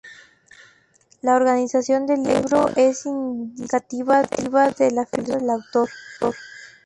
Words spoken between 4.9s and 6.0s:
filosofía del autor.